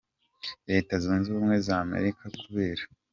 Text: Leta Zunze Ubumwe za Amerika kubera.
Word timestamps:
Leta 0.69 0.93
Zunze 1.03 1.27
Ubumwe 1.29 1.55
za 1.67 1.75
Amerika 1.85 2.23
kubera. 2.39 2.83